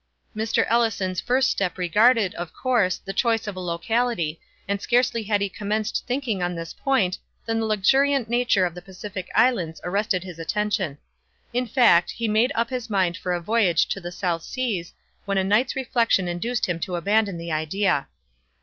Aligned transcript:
Mr. 0.35 0.65
Ellison's 0.67 1.21
first 1.21 1.51
step 1.51 1.77
regarded, 1.77 2.33
of 2.33 2.53
course, 2.53 2.97
the 2.97 3.13
choice 3.13 3.45
of 3.45 3.55
a 3.55 3.59
locality, 3.59 4.39
and 4.67 4.81
scarcely 4.81 5.21
had 5.21 5.41
he 5.41 5.47
commenced 5.47 6.05
thinking 6.07 6.41
on 6.41 6.55
this 6.55 6.73
point, 6.73 7.19
when 7.45 7.59
the 7.59 7.67
luxuriant 7.67 8.27
nature 8.27 8.65
of 8.65 8.73
the 8.73 8.81
Pacific 8.81 9.29
Islands 9.35 9.79
arrested 9.83 10.23
his 10.23 10.39
attention. 10.39 10.97
In 11.53 11.67
fact, 11.67 12.09
he 12.09 12.25
had 12.25 12.31
made 12.33 12.51
up 12.55 12.71
his 12.71 12.89
mind 12.89 13.15
for 13.15 13.31
a 13.31 13.39
voyage 13.41 13.85
to 13.89 14.01
the 14.01 14.11
South 14.11 14.41
Seas, 14.41 14.95
when 15.25 15.37
a 15.37 15.43
night's 15.43 15.75
reflection 15.75 16.27
induced 16.27 16.65
him 16.67 16.79
to 16.79 16.95
abandon 16.95 17.37
the 17.37 17.51
idea. 17.51 18.07